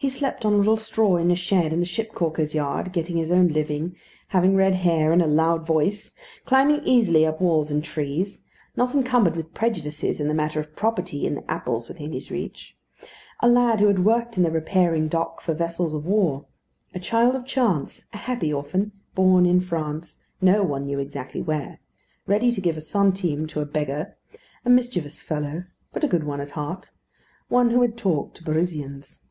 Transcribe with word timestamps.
He 0.00 0.08
slept 0.08 0.44
on 0.44 0.52
a 0.52 0.56
little 0.56 0.76
straw 0.76 1.16
in 1.16 1.28
a 1.32 1.34
shed 1.34 1.72
in 1.72 1.80
the 1.80 1.84
ship 1.84 2.12
caulker's 2.12 2.54
yard, 2.54 2.92
getting 2.92 3.16
his 3.16 3.32
own 3.32 3.48
living, 3.48 3.96
having 4.28 4.54
red 4.54 4.74
hair, 4.76 5.12
and 5.12 5.20
a 5.20 5.26
loud 5.26 5.66
voice; 5.66 6.14
climbing 6.46 6.84
easily 6.84 7.26
up 7.26 7.40
walls 7.40 7.72
and 7.72 7.82
trees, 7.82 8.44
not 8.76 8.94
encumbered 8.94 9.34
with 9.34 9.54
prejudices 9.54 10.20
in 10.20 10.28
the 10.28 10.34
matter 10.34 10.60
of 10.60 10.76
property 10.76 11.26
in 11.26 11.34
the 11.34 11.50
apples 11.50 11.88
within 11.88 12.12
his 12.12 12.30
reach; 12.30 12.76
a 13.40 13.48
lad 13.48 13.80
who 13.80 13.88
had 13.88 14.04
worked 14.04 14.36
in 14.36 14.44
the 14.44 14.52
repairing 14.52 15.08
dock 15.08 15.40
for 15.40 15.52
vessels 15.52 15.92
of 15.92 16.06
war 16.06 16.46
a 16.94 17.00
child 17.00 17.34
of 17.34 17.44
chance, 17.44 18.04
a 18.12 18.18
happy 18.18 18.52
orphan, 18.52 18.92
born 19.16 19.44
in 19.46 19.60
France, 19.60 20.22
no 20.40 20.62
one 20.62 20.86
knew 20.86 21.00
exactly 21.00 21.42
where; 21.42 21.80
ready 22.24 22.52
to 22.52 22.60
give 22.60 22.76
a 22.76 22.80
centime 22.80 23.48
to 23.48 23.60
a 23.60 23.66
beggar; 23.66 24.16
a 24.64 24.70
mischievous 24.70 25.20
fellow, 25.22 25.64
but 25.92 26.04
a 26.04 26.08
good 26.08 26.22
one 26.22 26.40
at 26.40 26.52
heart; 26.52 26.90
one 27.48 27.70
who 27.70 27.82
had 27.82 27.96
talked 27.96 28.36
to 28.36 28.44
Parisians. 28.44 29.22